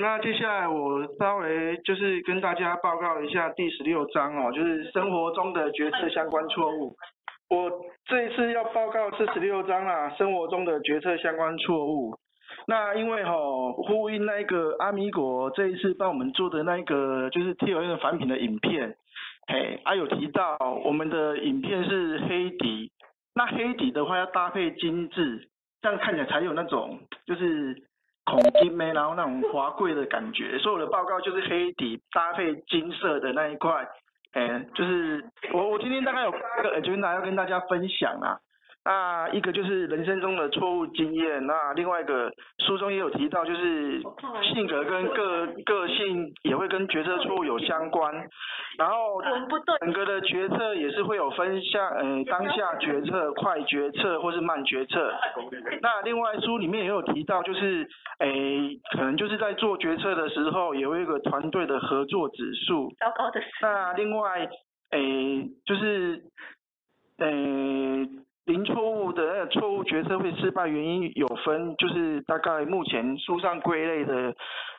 [0.00, 6.94] 那接下来我稍微就是跟大家报告一下第十六章哦，就是生活中的决策相关错误。
[7.48, 7.70] 我
[8.06, 12.14] 这一次要报告是十六章啦，生活中的决策相关错误。
[12.66, 18.94] 那因为哈、哦、呼应那个阿米果这一次帮我们做的那个就是 T L N 返品的影片，
[19.48, 22.90] 嘿，啊有提到我们的影片是黑底，
[23.34, 25.48] 那黑底的话要搭配精致，
[25.80, 27.74] 这样看起来才有那种就是
[28.24, 30.58] 孔金眉，然后那种华贵的感觉。
[30.58, 33.88] 所以我的报告就是黑底搭配金色的那一块，
[34.32, 38.38] 哎，就是我我今天大概有八个，就是要跟大家分享啊。
[38.84, 44.02] 那一个就是人生中的错误经验，那另外一个书中也有提到，就是
[44.52, 48.12] 性格跟个个性也会跟决策错误有相关，
[48.76, 49.22] 然后
[49.78, 55.14] 整个的决策也是会有分下，呃，当下决策、快决策或是慢决策。
[55.80, 57.86] 那另外书里面也有提到，就是
[58.18, 62.92] 诶，可能就是在做决策的时候，也会有一个团队的合作指数。
[62.98, 63.46] 糟糕的事。
[63.62, 64.48] 那另外
[64.90, 66.20] 诶，就是
[67.18, 68.08] 诶。
[68.44, 74.34] 零错误的错误决策会失败原因有分，就是大概目前书上归类的，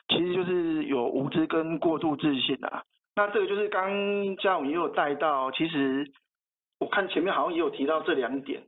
[0.08, 2.82] 其实就是有无知跟过度自信啊。
[3.16, 3.90] 那这个就是刚
[4.36, 6.04] 嘉文也有带到，其实
[6.78, 8.62] 我看前面好像也有提到这两点。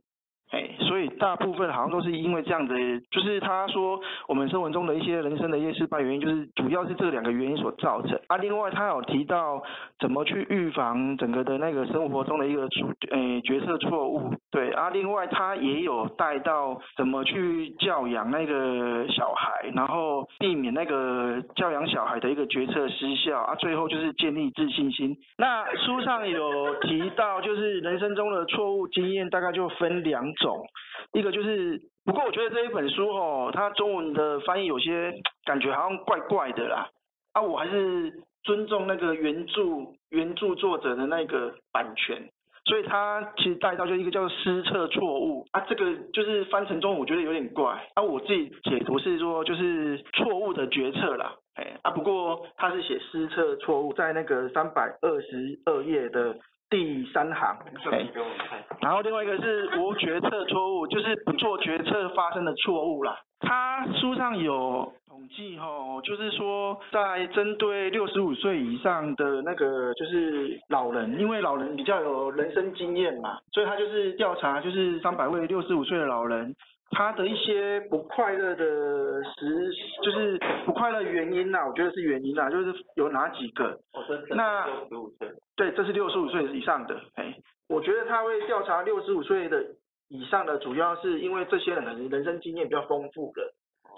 [0.51, 2.73] 哎，所以大部分好像都是因为这样子，
[3.11, 8.17] 就是他说我们生活中的一些人生的一些失败原因，就是主要是这两个原因所造成。
[8.27, 9.61] 啊，另外他有提到
[9.99, 14.33] 怎么去预防整个的那个生活中的一个错，呃，决策错误。
[14.49, 23.37] 对，啊，另外他也有带到怎么去教养那个小孩，然后避免那个教养小孩的一个决策失效。
[23.39, 25.15] 啊，最后就是建立自信心。
[25.37, 30.65] 那书上有提到，就是人生中的错误经验大概就分两种，
[31.13, 35.13] 一个就是，不过我觉得这一本书哦，它中文的翻译有些
[35.45, 36.89] 感觉好像怪怪的啦，
[37.33, 38.11] 啊，我还是
[38.43, 39.61] 尊重那个原著
[40.09, 42.29] 原著作者的那个版权，
[42.65, 56.37] 所以它其实带到就一个叫做失策错误啊，这个就是翻成中文我觉得有点怪，啊，我自己解读是说就是错误的决策啦，哎，啊，不过他是写失策错误在那个三百二十二页的。
[56.69, 57.57] 第三行，
[57.89, 58.07] 对，
[58.81, 63.17] 然后另外一个是无决策错误，就是不做决策发生的错误啦。
[63.39, 76.53] 他书上有统计吼，就是说在针对六十五岁以上的那个就是老人，因为老人比较有人生经验嘛，所以他就是调查就是三百位六十五岁的老人。
[76.91, 79.71] 他的一些不快乐的时，
[80.01, 83.65] 就是不快乐原因呐、啊，我觉得是原因呐、啊，就是有哪几个？
[83.93, 86.99] 哦、那六十五岁，对，这是六十五岁以上的。
[87.15, 87.35] 哎，
[87.69, 89.63] 我觉得他会调查六十五岁的
[90.09, 93.41] 以上的，主要是因为这些人的人生经验比较丰富的，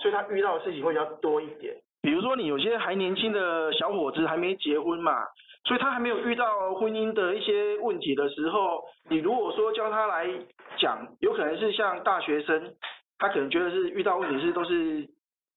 [0.01, 1.75] 所以他遇到的事情会比较多一点。
[2.01, 5.13] 比如说你有些还年轻的小伙子还没结婚嘛，
[5.65, 10.27] 所以他还没有遇到婚姻的一些问题的时候，你如果说叫他来。
[10.77, 12.73] 讲有可能是像大学生，
[13.17, 15.05] 他可能觉得是遇到问题是都是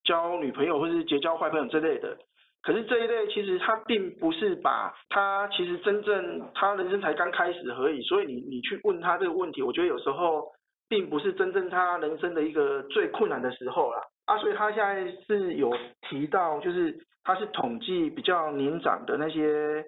[0.02, 2.16] 交女朋友或是结交坏朋友之类的，
[2.62, 10.50] 可是这一类其实他并不是把他其实真正他人生才刚开始而已，所以你你去问他这个问题，我觉得有时候
[10.88, 14.00] 并不是真正他人生的一个最困难的时候啦。
[14.32, 15.70] 啊，所以他现在是有
[16.08, 19.42] 提到，就是他是统计比较年长的那些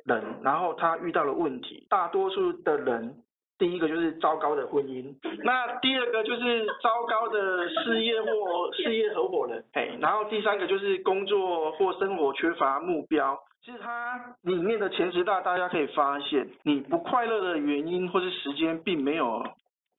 [0.05, 3.16] 人，然后他遇到了问题，大多数的人。
[3.56, 8.28] 第一个就是糟糕的婚姻，那第二个就是糟糕的事业或
[8.72, 13.38] 事业合伙人，哎，然后第三个就是工作或生活缺乏目标。
[13.65, 19.47] 其实它里面的前十大，大家可以发现，你不快乐的原因或是时间并没有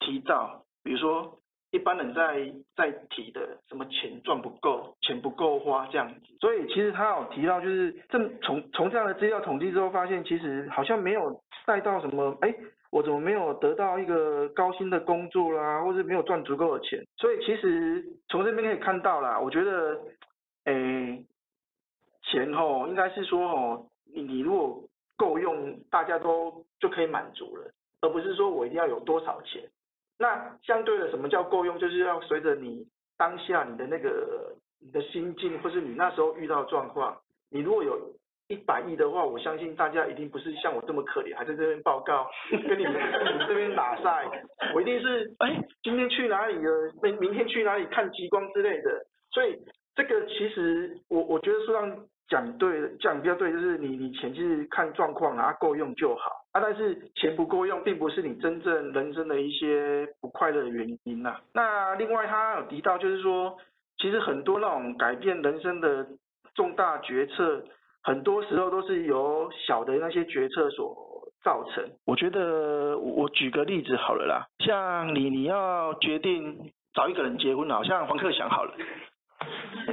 [0.01, 1.39] 提到，比如说
[1.75, 6.19] 一般人在在提的什么钱赚不够，钱不够花这样子。
[6.39, 12.55] 所以其实他有提到，就是这从从这样的资料统计之后，发现其实好像没有带到什么，哎。
[12.91, 17.03] 我怎么没有得到一个高薪的工作啦，或是没有赚足够的钱？
[17.17, 19.99] 所以其实从这边可以看到啦，我觉得，
[20.63, 21.21] 诶，
[22.23, 24.81] 钱吼应该是说吼，你你如果
[25.17, 29.61] 够用，大家都就可以满足了，而不是说我一定要有多少钱。
[30.17, 31.77] 那相对的，什么叫够用？
[31.79, 32.85] 就是要随着你
[33.17, 37.17] 当下你的那个你的心境，或是你那时候遇到的状况，
[37.49, 38.13] 你如果有。
[38.47, 42.29] 一百亿的话，我相信大家一定不是像我这么可怜，还在这边报告，
[42.69, 44.23] 跟你们跟你们这边打赛。
[44.75, 46.93] 我一定是，哎，今天去哪里了？
[47.01, 49.03] 明明天去哪里看极光之类的。
[49.31, 49.57] 所以
[49.95, 56.61] 这个其实我我觉得书上讲对，讲比较对，就是你你前期是看状况然后，够用就好啊。
[56.63, 61.41] 但是钱不够用，并不是你真正人生的一些不快乐的原因呐、啊。
[61.53, 63.55] 那另外他有提到，就是说，
[63.97, 66.07] 其实很多那种改变人生的。
[66.55, 67.61] 重大决策，
[68.01, 70.95] 很多时候都是由小的那些决策所
[71.43, 71.83] 造成。
[72.05, 78.73] 我觉得我举个例子好了啦，像你你要决定找一个人结婚，好像黄克祥好了，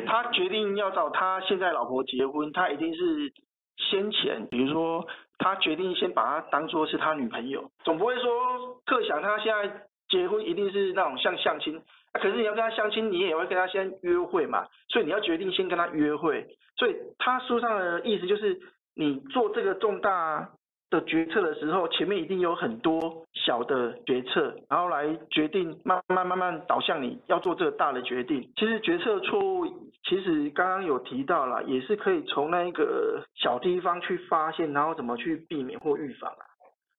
[0.06, 3.32] 他决定要找他现在老婆结婚，他一定是
[3.76, 5.06] 先前，比如说
[5.38, 11.82] 他决定先把她当做是他女朋友，总不会说特想他现在结婚一定是那种像相亲。
[12.12, 16.46] 可是你要跟他相亲，你也会跟他先约会嘛，所以你要决定先跟他约会。
[16.76, 18.60] 所以他书上的意思就是，
[18.94, 20.50] 你做这个重大
[20.92, 28.46] 的决策的时候，前面一定有很多小的决策，然后来决定慢慢慢慢导向你要做这个大的决定。
[28.56, 29.66] 其实决策错误，
[30.04, 36.44] 其实刚刚有提到了，也是可以从那一个小地方去发现，然后怎么去避免或预防啊。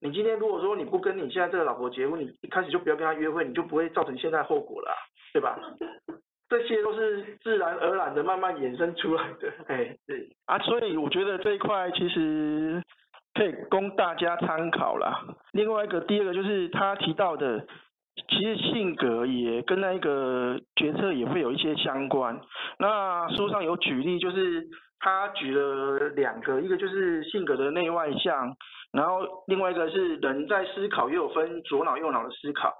[0.01, 4.91] 你今天如果说你不跟你现在这个老婆结婚，你一开始就不要跟她约会，你就不会造成现在后果了，
[5.31, 5.55] 对吧？
[6.49, 12.83] 这些都是自然而然的慢慢衍生出来的，哎，对啊，所以我觉得这一块其实
[13.33, 15.23] 可以供大家参考啦。
[15.51, 17.65] 另外一个，第二个就是他提到的，
[18.29, 22.39] 其实性格也跟那一个决策也会有一些相关。
[22.77, 24.67] 那书上有举例，就是
[24.99, 28.55] 他举了两个，一个就是性格的内外向。
[28.91, 32.71] 然后另外一个是人在思考，又有分左脑右脑的思考。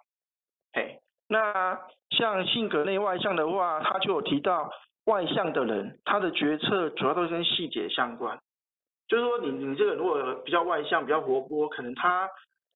[0.74, 1.80] 嘿，那
[2.12, 4.70] 像性格内外向的话，他就有提到
[5.06, 8.38] 外向的人，他的决策主要都是跟细节相关。
[9.08, 12.30] 就是说你，你这个如果比较外向、比较活泼，可能他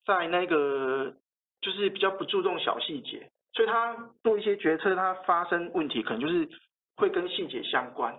[0.06, 1.14] 在那个
[1.62, 6.48] 就是比较不注重小细节，所以他做一些决策，他发生问题可能就是
[6.96, 8.14] 会跟细节相关。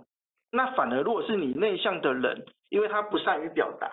[0.50, 3.90] 那反而如果是你内向的人，因为他不善于表达。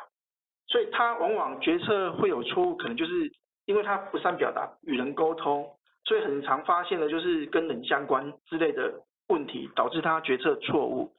[0.67, 3.31] 所以他往往决策会有错误，可能就是
[3.65, 5.63] 因为他不善表达、与人沟通，
[6.05, 8.91] 所以很常发现的就是跟人相关之类的
[9.27, 11.13] 问题，导致他决策错误。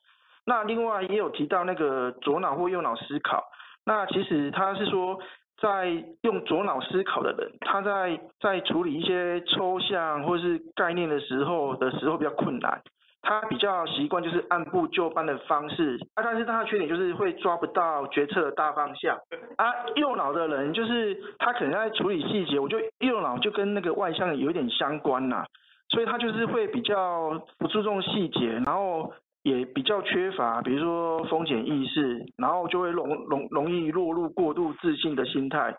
[0.47, 3.45] 那另外也有提到那个左脑或右脑思考，
[3.85, 5.19] 那其实他是说，
[5.61, 12.81] 在用左脑思考的人，他在在处理一些抽象或是概念的时候的时候比较困难。
[13.23, 19.19] 他比较习惯就是按部就班的方式，啊，但是他的缺点就是会抓不到决策的大方向。
[19.57, 19.67] 啊，
[19.97, 25.45] 右脑的人就是他可能在处理细节，我觉得右脑就跟那个外向有一点相关呐，
[25.89, 29.13] 所以他就是会比较不注重细节，然后
[29.47, 35.73] 也比较缺乏，比如说风险意识，然后就会容容容易落入过度自信的心态。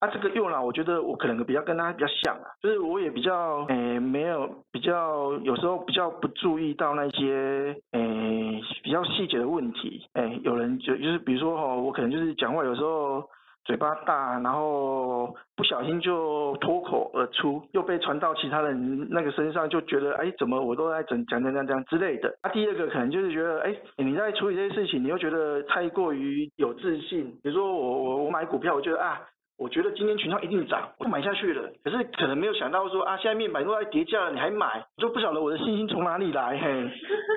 [0.00, 10.04] 啊，这个右脑，我觉得我可能比较跟他比较像啊，就是我也比较，诶，没有比较，有时候比较不注意到那些，诶，比较细节的问题。
[10.14, 13.22] 诶，有人就就是比如说哈，我可能就是讲话有时候
[13.64, 22.34] 嘴巴大，然后不小心就脱口而出，又被传到其他人那个身上，就觉得，哎，怎么我都在讲讲讲讲讲之类的。
[22.42, 27.30] 啊，第二个可能就是觉得，哎，你在处理这些事情，你又觉得太过于有自信。
[27.42, 29.20] 比如说我我我买股票，我觉得啊。
[29.58, 31.70] 我觉得今天群创一定涨，我买下去了。
[31.84, 36.90] 可是可能没有想到说啊，现在面板都在跌价了，你还买，就不晓得我的信心从哪里来，嘿，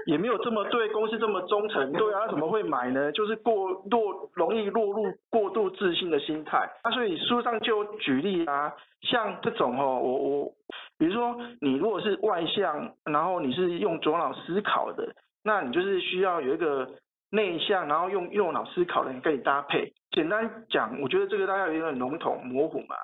[0.08, 3.12] 也没有这么对公司这么忠诚，对啊，怎么会买呢？
[3.12, 6.68] 就是过落容易落入过度自信的心态。
[6.84, 10.52] 那、所以书上就举例啊，像这种哦，我我，
[10.98, 15.08] 比如说你如果是外向，然后你是用左脑思考的，
[15.44, 16.90] 那你就是需要有一个。
[17.32, 19.92] 内向，然后用右脑思考的人跟你搭配。
[20.12, 22.96] 简单讲，我觉得这个大家有点笼统模糊嘛。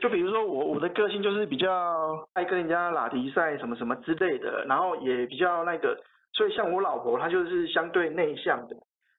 [0.00, 5.98] 就比如说我，我的个性就是比较爱跟人家拉迪赛什么什么之类的，然后也比较那个，
[6.32, 8.76] 所以像我老婆她就是相对内向的。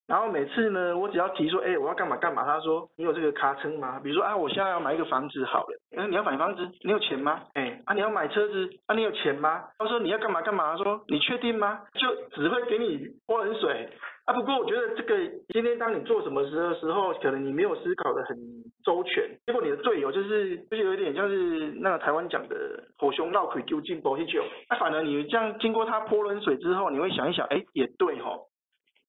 [0.07, 3.99] 然后每次呢，我只要提说，哎，我要干嘛干嘛，她说你有这个卡称吗？
[4.03, 7.41] 比如说啊，我现在要买一个房子好了，哎，你要买房子，你有钱吗？
[7.53, 9.63] 哎，啊，你要买车子，啊，你有钱吗？
[9.77, 11.81] 她说你要干嘛干嘛，她说你确定吗？
[11.93, 13.89] 就只会给你泼冷水。
[14.25, 15.17] 啊，不过我觉得这个
[15.49, 18.37] 今天当你做什么时的时候，可能你没有思考的很
[18.85, 22.55] 周全，结果你的队友就是就是有点像是那个台湾讲的
[22.99, 28.45] “火熊绕腿丢进保险球”，那反而你这样经过他泼冷水之后，你会想一想，哎，也对哦，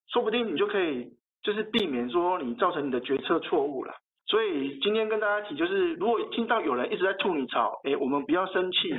[0.08, 1.06] 说不定你就可以
[1.42, 3.92] 就是避免说你造成你的决策错误了。
[4.26, 8.94] 所以今天跟大家提，就是如果听到有人一直在吐你槽，哎，我们不要生气，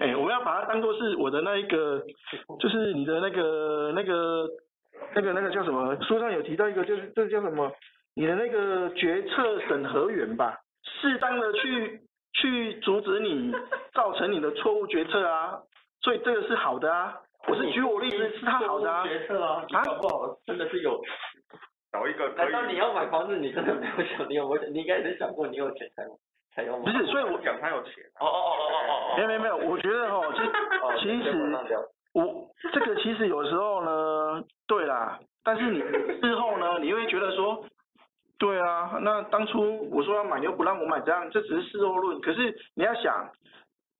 [0.00, 2.02] 哎，我们要把它当做是我的那一个，
[2.58, 4.48] 就是你的那个那个。
[5.14, 5.96] 那个那个叫什么？
[6.02, 7.70] 书上有提到一个，就是这个叫什么？
[8.14, 12.00] 你的那个决策审核员吧，适当的去
[12.34, 13.50] 去阻止你
[13.94, 15.58] 造成你的错误决策啊，
[16.02, 17.16] 所以这个是好的啊。
[17.48, 19.02] 我是举我例子，是他好的啊。
[19.06, 21.00] 决策啊，啊搞不好真的是有
[21.90, 22.28] 找一个。
[22.36, 24.68] 难道你要买房子，你真的没有想你有没有？
[24.68, 26.04] 你应该也想过你有钱才
[26.54, 26.92] 才要买。
[26.92, 28.04] 不是，所以我讲他有钱。
[28.20, 29.16] 哦哦哦哦哦。
[29.16, 31.32] 没有没有没有，我觉得哦，其实其实。
[32.14, 35.80] 我这个其实有时候呢，对啦，但是你
[36.20, 37.64] 事后呢，你会觉得说，
[38.38, 42.20] 对啊，那当初我说要买，又不让我买，这样这只是事后论。
[42.20, 43.30] 可是你要想，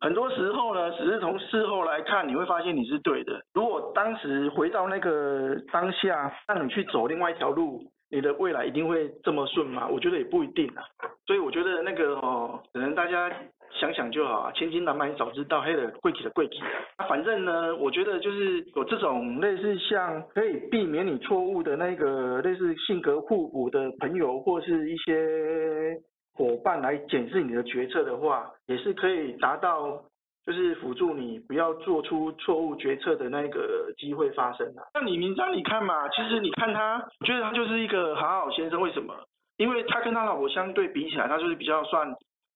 [0.01, 3.41] 很多时候呢，只是从事后来看，你会发现你是对的。
[3.55, 7.83] 如果当时回到那个当下，让你去走另外一条路。
[8.13, 9.89] 你的未来一定会这么顺吗？
[9.89, 10.85] 我觉得也不一定啊。
[11.27, 13.33] 所以我觉得那个哦，可能大家
[13.81, 14.53] 想想就好啊。
[14.53, 16.61] 千金难买早知道，黑的贵气的贵气。
[17.09, 25.97] 反正呢，我觉得就是有这种类似像可以避免你错误的那个类似性格互补的朋友或是一些
[26.35, 30.03] 伙伴来检视你的决策的话，也是可以达到。
[30.45, 34.83] 就是辅助你不要做出错误决策的那个机会发生啊。
[34.95, 38.81] 那李明章，你看嘛，其实你看他，我觉得他就是一个好好先生。
[38.81, 39.15] 为什么？
[39.59, 42.13] 因为他跟他老婆相对比起来，他就是比较算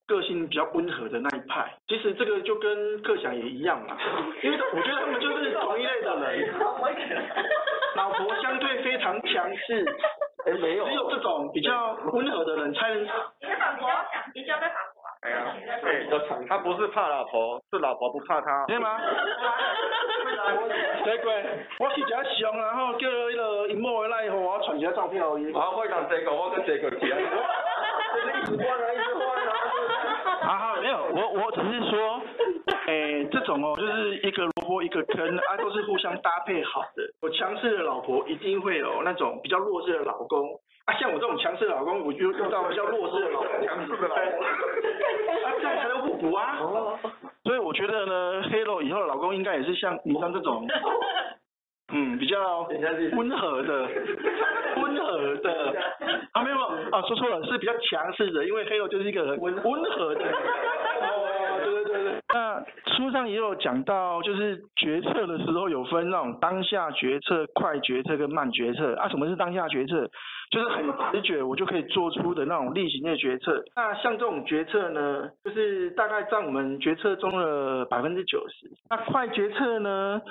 [0.07, 1.73] 个性比较温和的那一派。
[1.87, 3.95] 其实这个就跟克翔也一样嘛，
[4.43, 6.53] 因为我觉得他们就是同一类的人。
[7.95, 9.85] 老婆相对非常强势，
[10.45, 13.03] 哎，没有，只有这种比较温和的人才能。
[13.03, 13.07] 你
[13.47, 13.89] 在反驳？
[14.35, 14.96] 你叫在反驳？
[15.27, 16.07] 哎呀，对，
[16.47, 18.97] 他不是怕老婆，是老婆不怕他，对吗？
[21.03, 21.43] 对鬼，
[21.79, 22.07] 我是只
[22.39, 25.51] 相，然后叫那个荧幕来以后，我传一下照片而已。
[25.53, 27.19] 我会讲这个，我跟这个一样。
[27.19, 29.51] 一直换啊，一直换啊。
[30.41, 32.21] 好好，没有，我我只是说，
[32.87, 37.03] 哎，这种哦，就是一个萝卜一个坑，啊，都是互相搭配好的。
[37.21, 40.57] 有强势的老婆，一定会有那种比较弱势的老公。
[40.85, 46.57] 啊，像我这种强势的老公，我就遇到比较弱势的老公，强势的老公，啊，这样才能互补啊。
[47.43, 50.65] 所以我觉得呢，黑肉以后的老公应该也是像你像这种，
[51.91, 52.61] 嗯，比较
[53.17, 53.89] 温和的，
[54.77, 55.75] 温和的。
[56.31, 56.57] 啊，没有，
[56.91, 60.21] 啊，说错了，是比较强势的，因为黑肉就是一个很温温和的。
[62.37, 62.63] 那
[62.95, 68.93] 书上也有讲到，就是决策的时候有分那种当下决策、快决策跟慢决策。
[68.93, 70.07] 啊，什么是当下决策？
[70.49, 73.61] 就是很直觉，我就可以做出的那种例行的决策。
[73.75, 78.71] 那像这种决策呢，就是大概占我们决策中的百分之九十。
[78.89, 80.21] 那快决策呢，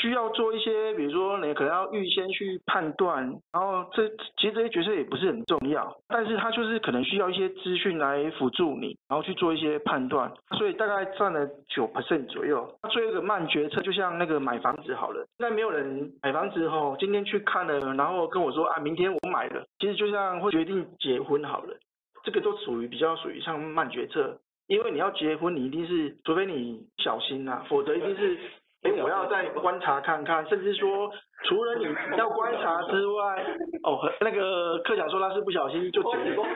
[0.00, 3.22] 需要做一些，比如说你可能要预先去判断，
[3.52, 10.32] 然后这其实这些决策也不是很重要，但是它就是可能需要一些资讯来辅助你，然后去做一些判断。
[10.58, 12.66] 所以大概占了九 percent 左右。
[12.82, 19.62] 那做一个慢决策，就像那个买房子好了，现在没有人买房子后，今天去看了，然后跟我说啊，明天我买了。
[19.80, 21.76] 其实就像会决定结婚好了，
[22.22, 24.38] 这个都属于比较属于像慢决策，
[24.68, 28.38] 因为你要结婚，你一定是除非你小心啊，否则一定是，
[28.84, 31.10] 哎，我要再观察看看，甚至说
[31.44, 31.86] 除了你
[32.16, 33.44] 要观察之外，
[33.82, 36.48] 哦，那个克强说他是不小心就结婚，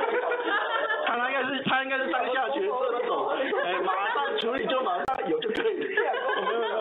[1.06, 3.28] 他他应该是他应该是当下决策那种，
[3.64, 6.78] 哎，马上处理就马上有就可以，没有没有，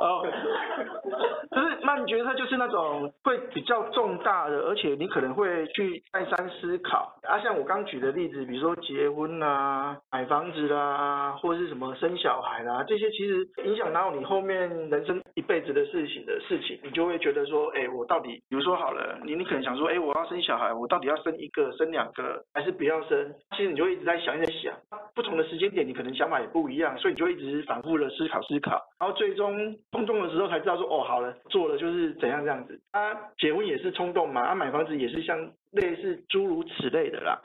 [0.00, 0.26] 哦。
[1.50, 7.15] 就是慢决策，就是那种会比较重大的，而且你可能会去再三思考。
[7.26, 23.34] 啊，像我刚举的例子，比如说结婚啊、买房子啦、或者是什么生小孩啦、啊，这些其实影响到你后面人生一辈子的事情的事情，你就会觉得说，哎，我到底，比如说好了，你你可能想说，哎，我要生小孩，我到底要生一个、生两个，还是不要生？
[23.56, 24.74] 其实你就一直在想，一直在想，
[25.14, 31.34] 不同的时间点，你可能想法也不一样，所以你就一直反复的思考思考，然后最终冲动的时候才知道说，哦，好了。
[31.48, 35.38] 做了就是怎样这样子，他结婚也是冲动嘛，他买房子也是像
[35.76, 37.40] 类似诸如此类的啦，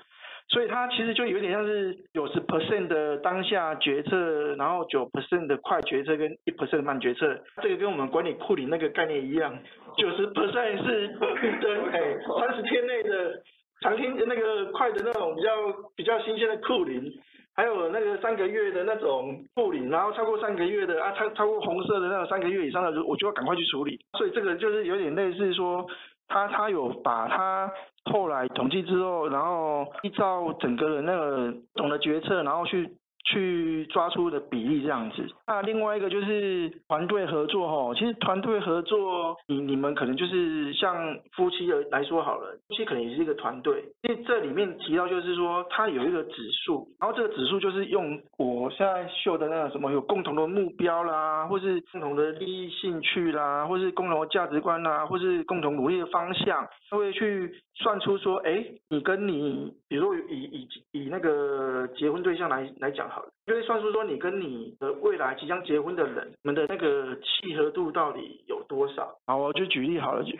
[0.49, 9.57] 所以它其实就有点像是九十 percent 的当下决策，然后九 percent 的快决策跟一 percent 慢决策，这个跟我们管理库里那个概念一样，
[9.97, 11.07] 九十 percent 是
[11.61, 13.41] 对，哎，三十天内的
[13.81, 15.49] 常听那个快的那种比较
[15.95, 17.11] 比较新鲜的库林。
[17.53, 23.99] 还有那个三个月的那种护理，然后超过三个月的啊，超超过红色的那种三个月以上的，我就要赶快去处理。
[24.17, 25.85] 所以这个就是有点类似说，
[26.31, 27.69] 他他有把他
[28.11, 32.89] 后来统计之后，然后依照整个的那个总的决策，然后去。
[33.23, 63.10] 去抓出的比例这样子，那另外一个就是团队合作哈，其实团队合作，你你们可能就是像夫妻的来说好了，夫妻可能也是一个团队，因为这里面提到就是说，它有一个指数，然后这个指数就是用我现在秀的那个什么有共同的目标啦，或是共同的利益兴趣啦，或是共同的价值观啦，或是共同努力的方向，他会去算出说，哎，你跟你，比如说以以以那个结婚对象来来讲。
[63.11, 69.15] 好，就会算出说你跟你的未来即将结婚的人，你们的那个契合度到底有多少？
[69.27, 70.37] 好，我就举例好了， 举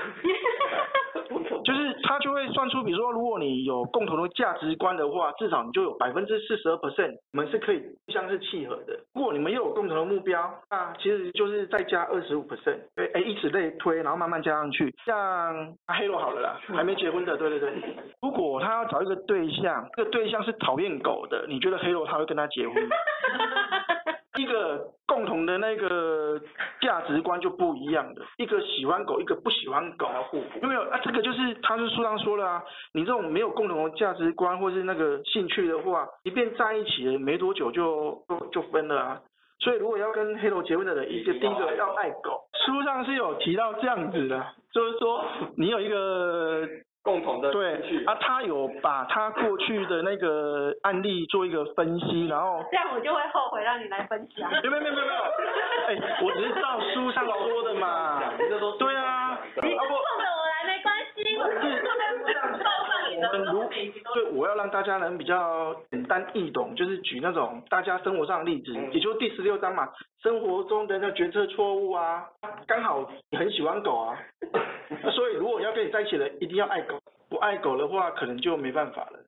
[1.64, 9.00] 就是他就会算出，比如说如果你有共同的价值观的话，至少你就有百分之四十二 percent，你们是可以互相是契合的。
[9.14, 14.92] 如果你们又有共同的目标，那其实就是再加二十五 percent，对，哎，以此类推，然后慢慢加上去。
[15.06, 17.72] 像黑罗好了啦，还没结婚的，对对对。
[18.22, 22.76] 如果他要找一个对象，这个对象是讨厌狗的，你觉得黑罗他会跟他结婚？
[24.38, 26.40] 一个共同的那个
[26.80, 30.10] 价值观就不一样的，一个喜欢狗，一个不喜欢狗，
[30.62, 31.00] 有没有啊？
[31.04, 32.64] 这个就是他是书上说了啊，
[32.94, 39.22] 你这种没有共同的价值观或是那个兴趣的话，即便在一起了没多久就就就分了啊。
[39.60, 45.26] 所以如果要跟黑头结婚的人，一个第一个要爱狗，书上是有提到这样子的，就是说
[45.58, 46.68] 你有一个。
[47.04, 47.74] 共同的对
[48.06, 54.50] 啊，他有把他过去的那个案例做一个分析，然后这样我就会后悔让你来分享。
[54.52, 55.22] 没有没有没有没有，
[55.88, 58.22] 哎、欸，我只是照书上说的嘛。
[58.78, 61.24] 对啊，你不后悔我来没关系，
[63.54, 63.70] 如
[64.14, 69.90] 对，我要让大家能比较简单易懂，就是举那种大家生活上的例子，也就是第十六章嘛，
[70.22, 72.28] 生活中的那决策错误啊，
[72.68, 74.18] 刚好你很喜欢狗啊。
[75.14, 77.00] 所以，如果要跟你在一起的，一定要爱狗。
[77.30, 79.20] 不爱狗的话，可能就没办法了。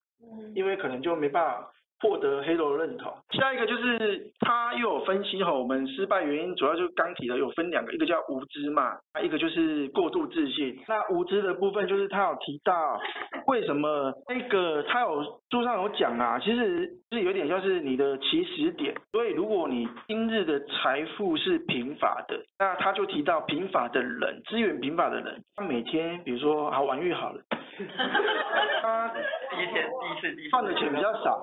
[0.55, 1.69] 因为可能就没办法
[2.03, 3.11] 获得黑罗的认同。
[3.31, 10.77] 下一个就是他又有分析哈，我们失败原因主要就是刚提的有分两个，一个叫无知嘛，一个就是过度自信。
[10.89, 12.99] 那无知的部分就是他有提到
[13.47, 18.93] 为什么那个他有书上有讲啊，其实是有点像是你的起始点。
[19.13, 27.41] 所以如果你今日的财富是贫乏的，那他就提到贫乏的人，资源贫乏的人，他每天比如说好玩玉好了，
[28.81, 29.07] 他
[29.51, 31.39] 第一天第一次第一次赚的钱比较少。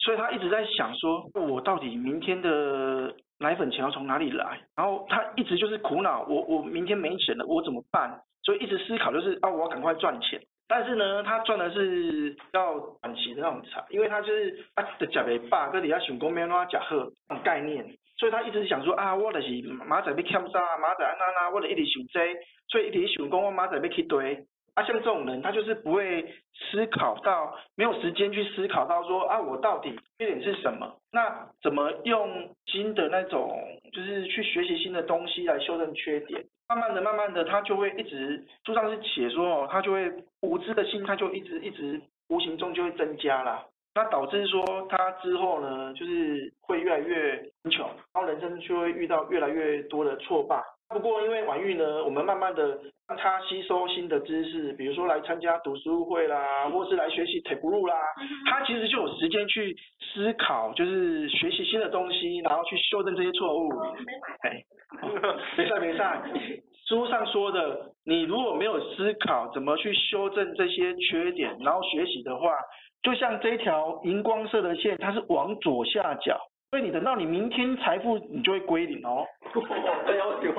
[0.00, 4.58] 所以他一直在想说，我到底明天的奶粉钱要从哪里来？
[4.74, 8.18] 然后他一直就是苦恼，我我明天没钱了，我怎么办？
[8.42, 10.40] 所以一直思考就是啊，我要赶快赚钱。
[10.66, 17.84] 但是呢，他赚的是要短期的那种财，因为他就是啊，的假尾巴，跟底下想讲咩哪假货那种概念。
[18.16, 22.34] 所以他一直想说啊，我就是马仔要欠啥，马仔安那那，我就一直想这，
[22.68, 24.46] 所以一直想讲我马仔要去堆。
[24.82, 26.22] 像这种人，他就是不会
[26.54, 30.96] 思考到，没有时间去思考到说啊，我到底缺点是什么？
[31.12, 33.60] 那怎么用新的那种，
[33.92, 36.44] 就是去学习新的东西来修正缺点？
[36.68, 43.64] 慢慢的、慢慢的，他就会一直书上是写说哦，他就会无知的心态就一直一直无形中就会增加啦。
[43.92, 50.62] 那导致说他之后呢，就是会越来越贫穷，然后人生就会遇到越来越多的挫败。
[50.90, 57.94] 不过因为婉玉呢，我们慢慢的让他吸收新的知识，比如说来参加读书会啦，或是来学习 Tableau 啦，
[58.50, 59.76] 他其实就有时间去
[60.12, 63.70] 思考，就是学习新的东西，然后去修正这些错误。
[64.42, 64.60] 哎，
[65.56, 66.02] 没事没事，
[66.88, 72.50] 书上说的，你如果没有思考怎么去修正这些缺点，然后学习的话，
[73.02, 76.36] 就像这条荧光色的线，它是往左下角。
[76.70, 79.26] 所以你等到你明天财富你就会归零哦。
[79.52, 80.52] 真要求，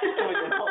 [0.00, 0.66] 这么严重。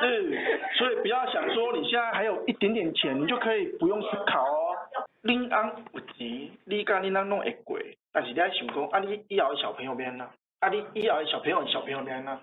[0.00, 4.74] 是，所以不要想说你现在还有一点点钱，你就可以不用思考哦。
[5.22, 7.78] 恁翁有钱，你甲恁翁拢会过，
[8.10, 10.26] 但是你要想讲，啊你以后的小朋友变哪？
[10.60, 12.40] 啊你以后的小朋友小朋友变哪？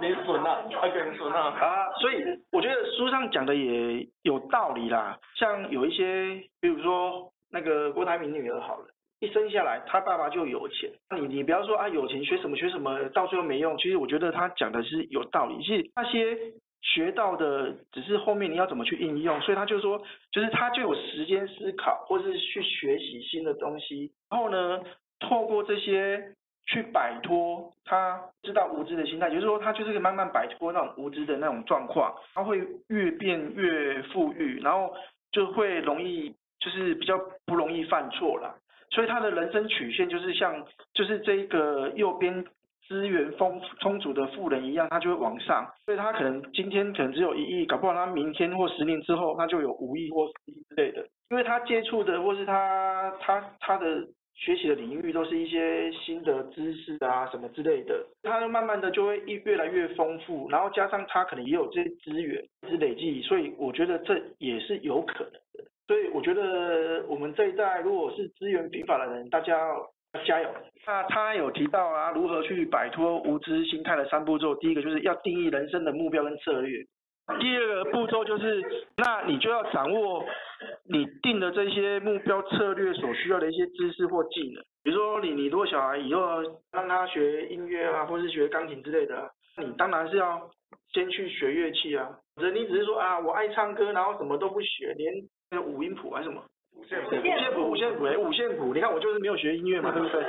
[0.00, 1.38] 你损啊，还给你损啊。
[1.60, 5.18] 啊，所以我觉得书上讲的也有道理啦。
[5.34, 8.86] 像有一些，比如说那个郭台铭女儿好了。
[9.24, 10.90] 一生下来，他爸爸就有钱。
[11.16, 13.76] 你你不要说啊，有钱学什么学什么，到最后没用。
[13.78, 16.36] 其实我觉得他讲的是有道理，是那些
[16.82, 19.40] 学到的，只是后面你要怎么去应用。
[19.40, 24.12] 所以他就说，就是他就有时间思考，或是去学习新的东西。
[24.30, 24.82] 然后呢，
[25.20, 26.32] 透过这些
[26.66, 34.94] 去摆脱他知道无知的心态，也就是说，他就是可以慢慢摆脱那种无知的那种状况，他会越变越富裕，然后
[35.32, 38.58] 就会容易就是比较不容易犯错了。
[38.94, 42.44] 所以他的人生曲线就是像，就是这一个右边
[42.86, 45.68] 资源丰充足的富人一样，他就会往上。
[45.84, 51.04] 所以他可能今天可能只有一亿，搞不好他明天或十年之后他就有五亿或十亿之类的。
[51.30, 65.64] 因为他接触的或是他他他的学习的领域都是一些新的知识啊什么之类的，他就慢慢的就会越越来越丰富，然后加上他可能也有这些资源一直累积，所以我觉得这也是有可能的。
[65.86, 69.90] 所以我觉得我们这一代如果是资源贫乏的人，大家要
[70.24, 70.48] 加油。
[70.86, 74.54] 那他有提到啊，如何去摆脱无知心态的三步骤。
[74.56, 76.84] 第一个就是要定义人生的目标跟策略。
[77.40, 78.62] 第二个步骤就是，
[78.96, 80.22] 那你就要掌握
[80.88, 84.62] 你定的这些目标策略所需要的一些知识或技能。
[84.82, 90.50] 比如说你你如果小孩以后让他学音乐啊，或是学钢琴之类的，你当然是要
[90.92, 92.10] 先去学乐器啊。
[92.36, 95.14] 人你只是说啊，我爱唱歌，然后什么都不学，连
[95.54, 96.42] 那五音谱还是什么？
[96.76, 100.22] 五线谱，五线谱，五线谱，哎，五线谱，你看我就是没有学音乐嘛，对不对？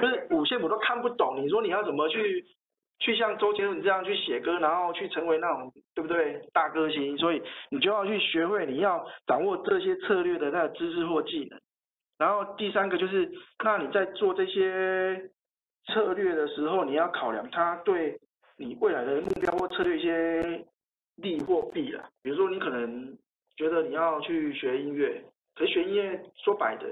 [0.00, 2.44] 就是五线谱都看不懂，你说你要怎么去
[2.98, 7.16] 去像周杰伦这样去写歌，然后去成为那种对不对大歌星？
[7.18, 11.60] 所以你就要去学会，你要掌握这些策略的那个知识或技能。
[12.18, 13.30] 然后第三个就是，
[13.64, 15.30] 那你在做这些
[15.92, 18.16] 策略的时候，你要考量它对
[18.56, 20.64] 你未来的目标或策略一些
[21.16, 22.08] 利或弊啊。
[22.22, 23.16] 比如说你可能
[23.62, 25.22] 觉得你要去学音乐。
[25.54, 26.86] 可是学音乐说白的，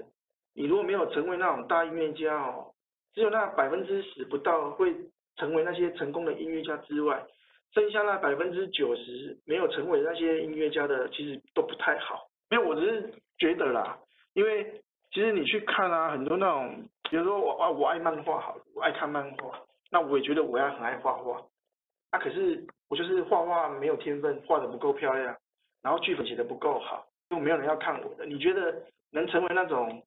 [0.54, 2.72] 你如果没有成为那种大音乐家哦，
[3.14, 4.94] 只有那百分之十不到会
[5.36, 7.20] 成为那些成功的音乐家之外，
[7.72, 12.28] 剩下那百分之九十没有成为那些音乐家的，其实都不太好。
[12.50, 13.98] 因为我只是觉得啦，
[14.34, 14.80] 因为
[15.12, 19.58] 其实你去看啊，很多那种，比如说我啊，我爱漫画好，我爱看漫画，
[19.90, 21.42] 那我也觉得我要很爱画画，
[22.12, 25.34] 那、啊、可是我就是画画没有天分，画的不够漂亮，
[25.82, 27.06] 然后剧本写得不够好。
[27.30, 28.26] 就没有人要看我的。
[28.26, 28.74] 你觉得
[29.12, 30.02] 能成为那种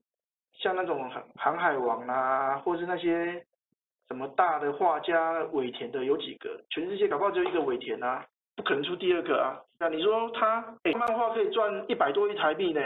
[0.57, 3.41] 像那种航海王啊，或是那些
[4.09, 6.59] 什么大的画家尾田的有几个？
[6.69, 8.25] 全世界搞不好只有一个尾田啊，
[8.57, 9.55] 不可能出第二个啊。
[9.79, 12.81] 那你说他哎，漫画可以赚一百多亿台币呢？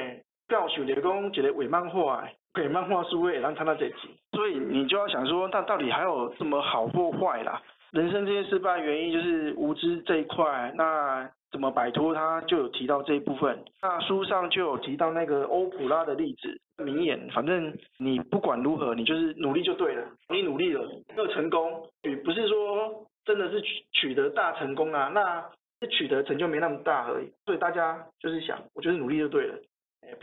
[0.48, 2.24] 告诉你公，觉得伪漫画，
[2.60, 4.20] 伪漫画书会让他那这集。
[4.34, 7.60] 所以你就要想说，他到底还有什么好或坏啦？
[7.90, 10.72] 人生这些失败原因就是无知这一块。
[10.76, 11.28] 那。
[11.50, 13.64] 怎么摆脱它，就有提到这一部分。
[13.82, 20.04] 那书上就有提到那个欧普拉的例子，名言，反正你不管如何，你就是努力就对了。
[20.30, 25.44] 你努力了，没有成功，也不是说真的是取取得大成功啊，那
[25.80, 27.32] 是取得成就没那么大而已。
[27.46, 29.56] 所以大家就是想，我就是努力就对了。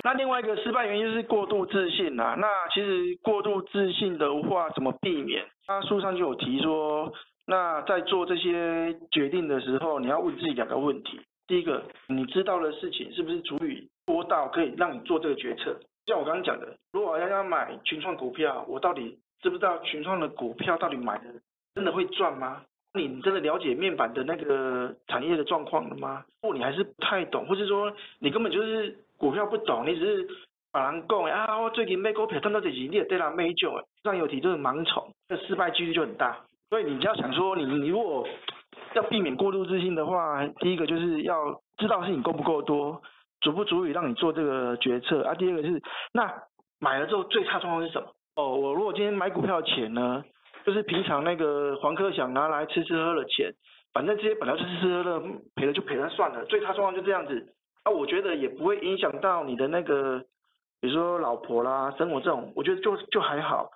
[0.02, 2.34] 那另外一个失败原因就是过度自信啊。
[2.38, 5.44] 那其实过度自信的话，怎么避免？
[5.66, 7.10] 他书上就有提说。
[7.46, 11.20] 那在做这些决定的时候，你要问自己两个问题。
[11.46, 15.78] 第一个，你知道的事情是不是足以多到可以让你做这个决策？
[16.06, 21.24] 像我刚刚讲的，如果我要要买群创股票，我到底知不知道群创的股票到底买的
[21.74, 22.62] 真的会赚吗？
[22.94, 26.24] 你真的了解面板的那个产业的状况了吗？
[26.40, 30.28] 或你还是不太懂，或是说你根本就是股票不懂，你只是
[30.72, 33.70] 把人讲啊，我最近买股票赚到这几，你也对他没救。
[34.02, 36.38] 上有提就是盲从，这失败几率就很大。
[36.74, 38.26] 所以你就要想说，你你如果
[38.94, 41.36] 要避免过度自信的话，第一个就是要
[41.76, 43.00] 知道事情够不够多，
[43.42, 45.32] 足不足以让你做这个决策啊。
[45.34, 45.80] 第二个是，
[46.12, 46.28] 那
[46.80, 48.08] 买了之后最差状况是什么？
[48.34, 50.24] 哦，我如果今天买股票的钱呢，
[50.66, 53.52] 就是平常那个黄科想拿来吃吃喝喝的钱，
[53.92, 55.20] 反正这些本来就吃吃喝喝，
[55.54, 56.44] 赔了就赔了算了。
[56.46, 60.20] 最差状况就这样子啊，我觉得也不会影响到你的那个，
[60.80, 63.70] 比如说老婆啦、生活这种，我觉得就就还好。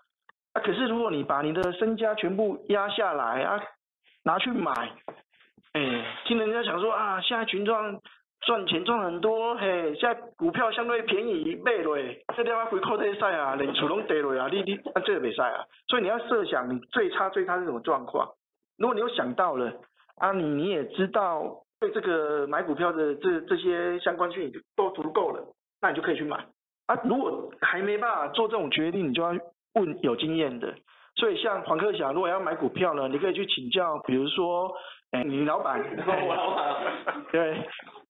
[0.60, 3.60] 可是如果你把你的身家全部压下来啊，
[4.24, 4.72] 拿去买，
[5.72, 8.00] 哎，听人家讲说啊，现在群众
[8.40, 18.28] 赚钱赚很多，嘿，现在股票相对便宜，买了，这地方回扣这些赛啊，连厝拢跌了啊，你你啊这个没赛啊，所以你要设想你最差最差是什么状况，
[18.78, 19.72] 如果你有想到了
[20.16, 25.42] 啊，你你也知道对这个买股票的这这些相关讯息都足够了，
[25.80, 26.36] 那你就可以去买
[26.86, 29.34] 啊，如果还没办法做这种决定，你就要。
[29.74, 30.74] 问有经验的，
[31.16, 34.72] 所以像黄克祥，如果要买股票呢，你可以去请教，比如说，
[35.12, 36.74] 哎，你老板，我老板，
[37.32, 37.56] 对，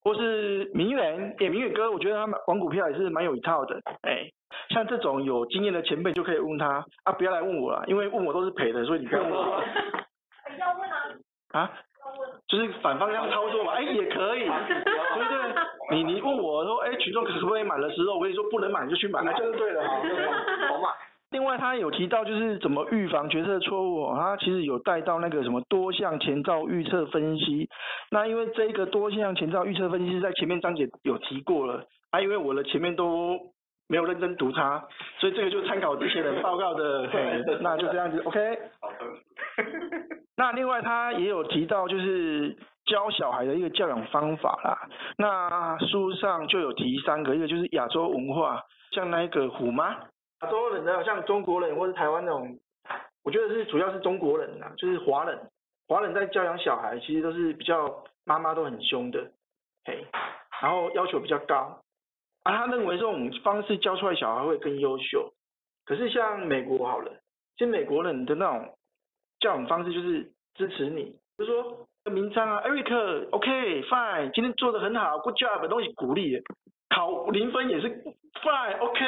[0.02, 4.28] 或是明远，点明远哥，我觉得他买玩股票也是蛮有一套的，哎，
[4.70, 9.62] 像这种有经验的前辈就可以问他，啊，不要来问我了，因为问我都是赔的，所以你不要问我。
[10.58, 11.60] 要问啊？
[11.60, 11.70] 啊？
[12.48, 15.96] 就是反方向操作嘛，哎，也可以， 对不对？
[15.96, 19.82] 你你问我说，哎，群众可不可以买的时候，我跟你说不能买就去买，那就是对了，
[20.68, 20.88] 好嘛。
[21.30, 27.68] 另外，他有提到就是怎么预防决策错误，他其实有带到那个什么多项前兆预测分析。
[28.10, 33.38] 那因为这个多项前兆预测分析是在前面章节有提过了，啊，因为我的前面都
[33.88, 34.82] 没有认真读它，
[35.20, 38.58] 所以这个就参考之前的报告的，嘿，那就这样子， OK。
[38.80, 38.96] 好的。
[40.34, 44.88] 那另外他也有提到就是教小孩的一个教养方法啦，
[45.18, 48.62] 那书上就有提三个，一个就是亚洲文化，
[48.92, 49.94] 像那个虎妈。
[50.40, 52.58] 亚洲人呢，像中国人或者台湾那种，
[53.24, 55.38] 我觉得是主要是中国人啊，就是华人，
[55.88, 59.30] 华人在教养小孩其实都是比较妈妈都很凶的，
[59.84, 60.06] 嘿，
[60.62, 61.82] 然后要求比较高，
[62.44, 65.32] 啊，他认为这种方式教出来小孩会更优秀。
[65.84, 67.10] 可是像美国好了，
[67.56, 68.76] 其实美国人的那种
[69.40, 76.40] 教养方式就是支持你，就是说明章啊，Eric，OK，Fine，今天做得很好，Good job，东西鼓励。
[76.88, 77.88] 考零分也是
[78.42, 79.04] fine，OK，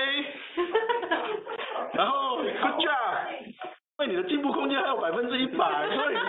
[1.94, 3.40] 然后 good job，
[3.98, 6.20] 因为你的进步空间还有百分之一百，所以爸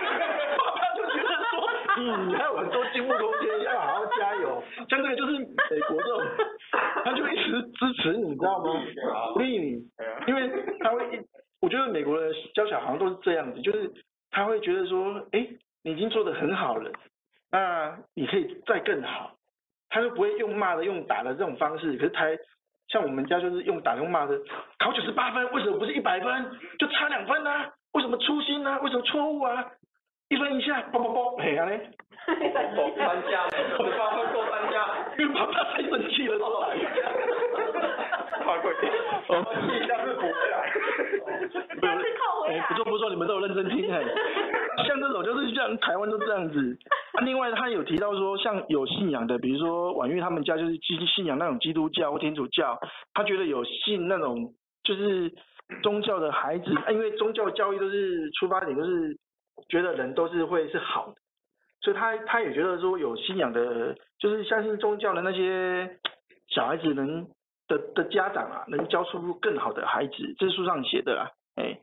[0.71, 4.63] 爸就觉得说嗯，你还有很多进步空间，要好好加油。
[4.89, 6.21] 像这个就是美国这种，
[7.03, 8.71] 他就一直支持你，你知道吗？
[9.33, 9.83] 鼓励你，
[10.27, 11.21] 因为他会，
[11.61, 13.91] 我觉得美国的教小孩好像都是这样子，就是
[14.31, 15.47] 他会觉得说，哎，
[15.83, 16.91] 你已经做得很好了，
[17.51, 19.33] 那你可以再更好，
[19.91, 21.95] 他就不会用骂的、用打的这种方式。
[21.97, 22.25] 可是他
[22.87, 24.37] 像我们家就是用打用骂的，
[24.79, 26.59] 考九十八分，为什么不是一百分？
[26.79, 27.69] 就差两分呢、啊？
[27.93, 28.79] 为什么粗心呢、啊？
[28.81, 29.65] 为什么错误啊？
[30.29, 31.89] 一分一下，啵啵啵，嘿啊嘞，
[32.25, 34.87] 过三家，十八分过三家，
[35.19, 36.77] 因为 爸爸太生气了，出来，
[38.59, 38.91] 快快点，
[39.29, 40.67] 我们一下是不会来，
[41.81, 44.03] 下次扣回来，不错不错，你们都有认真听哎，
[44.85, 46.77] 像这种就是像台湾都这样子。
[47.13, 52.79] 啊，另外他有提到说，像有信仰的，比如说婉玉他们家就是基信仰那种基督教或天主教，
[53.13, 55.31] 他觉得有信那种就是
[55.81, 59.17] 宗教的孩子，因为宗教教育都是出发点都是。
[59.69, 61.13] 觉得人都是会是好的，
[61.81, 65.87] 所以他他也觉得说有信仰的，就是相信宗教的那些
[66.49, 67.25] 小孩子能
[67.71, 71.79] 的的家长啊，能教出更好的孩子，这是书上写的啊，哎，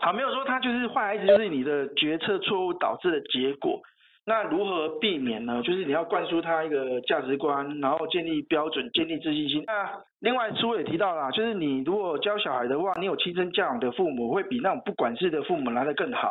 [0.00, 3.80] 好，没有说他就是坏孩子，就是你的决策错误导致的结果。
[4.24, 5.62] 那如何避免呢？
[5.62, 9.64] 就是你要灌输他一个价值观，然后建立标准，建立自信心。
[9.66, 16.30] 那另外书也提到了，就是你如果教小孩的话，你有亲生教养的父母，会比那种不管事的父母来的更好。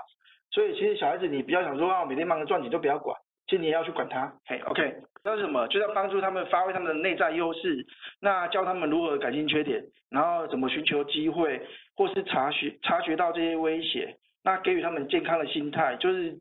[0.51, 3.17] 所以其实小孩子，你不要想说啊，我每天忙着赚钱都不要管，
[3.47, 4.31] 其实你也要去管他。
[4.45, 4.95] 嘿，OK，
[5.27, 5.67] 那是什么？
[5.67, 7.85] 就是要帮助他们发挥他们的内在优势，
[8.21, 11.61] 那教他们如何改进缺点，然后怎么寻求机会，
[11.97, 16.31] 或是察觉察觉到这些威胁，那给予他们健康的心态，就是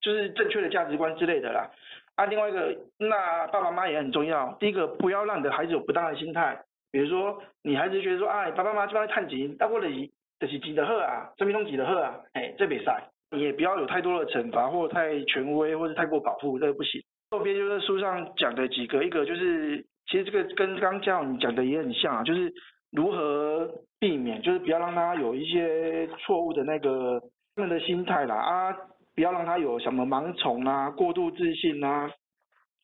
[0.00, 1.70] 就是正确的价值观之类的啦。
[2.14, 4.56] 啊，另外一个，那爸爸妈妈也很重要。
[4.58, 6.58] 第一个，不要让你的孩子有不当的心态，
[6.90, 10.08] 比如说你孩子觉得说，哎，爸爸妈妈这边探急，那或者是
[10.40, 13.02] 就是几的贺啊，这边弄几的贺啊，哎，这比赛。
[13.30, 17.02] 你也不要有太多的惩罚，或太权威，或是太过保护，这个不行。
[17.30, 22.52] 后边就是书上讲的几个，一个就是其实这个跟刚教你讲的也很像啊，就是
[22.92, 27.20] 如何避免，就是不要让他有一些错误的那个
[27.56, 28.76] 他们的心态啦啊，
[29.14, 32.10] 不要让他有什么盲从啊、过度自信啊，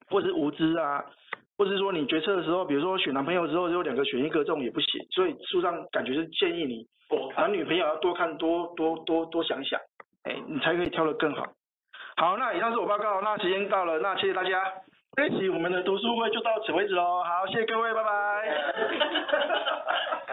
[0.09, 1.05] 或者是无知啊，
[1.57, 5.07] 或者是说你决策的时候，比如说选男朋友之后就两个选一个，这种也不行。
[5.11, 6.87] 所以书上感觉是建议你
[7.37, 9.79] 男女朋友要多看多多多多想想。
[10.25, 11.47] 哎，你才可以挑得更好。
[12.21, 14.63] 好，那以上是我报告，那时间到了，那谢谢大家。
[15.17, 17.23] 这一期我们的读书会就到此为止喽。
[17.25, 18.11] 好，谢谢各位，拜拜。